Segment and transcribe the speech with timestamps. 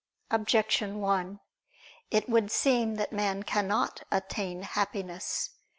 [0.31, 1.39] Objection 1:
[2.09, 5.51] It would seem that man cannot attain happiness.